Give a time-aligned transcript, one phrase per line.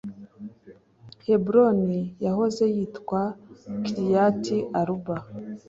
[1.25, 3.21] (Heburoni yahoze yitwa
[3.83, 5.15] Kiriyati-Aruba),